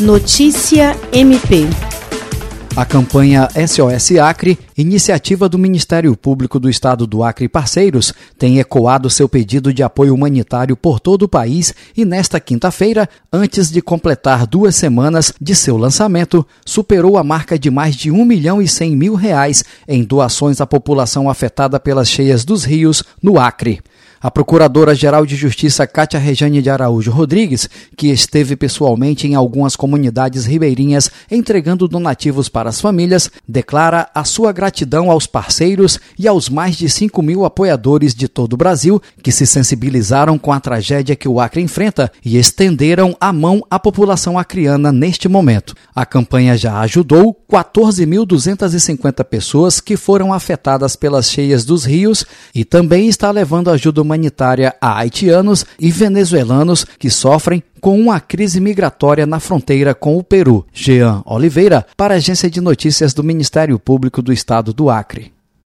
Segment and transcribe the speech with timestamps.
[0.00, 1.66] Notícia MP.
[2.76, 9.08] A campanha SOS Acre, iniciativa do Ministério Público do Estado do Acre parceiros, tem ecoado
[9.08, 14.46] seu pedido de apoio humanitário por todo o país e nesta quinta-feira, antes de completar
[14.46, 18.94] duas semanas de seu lançamento, superou a marca de mais de 1 milhão e 100
[18.94, 23.80] mil reais em doações à população afetada pelas cheias dos rios no Acre.
[24.26, 30.44] A Procuradora-Geral de Justiça Cátia Rejane de Araújo Rodrigues, que esteve pessoalmente em algumas comunidades
[30.44, 36.74] ribeirinhas entregando donativos para as famílias, declara a sua gratidão aos parceiros e aos mais
[36.74, 41.28] de 5 mil apoiadores de todo o Brasil que se sensibilizaram com a tragédia que
[41.28, 45.72] o Acre enfrenta e estenderam a mão à população acriana neste momento.
[45.94, 53.06] A campanha já ajudou 14.250 pessoas que foram afetadas pelas cheias dos rios e também
[53.06, 59.38] está levando ajuda humanitária a haitianos e venezuelanos que sofrem com uma crise migratória na
[59.38, 60.66] fronteira com o Peru.
[60.72, 65.35] Jean Oliveira, para a Agência de Notícias do Ministério Público do Estado do Acre.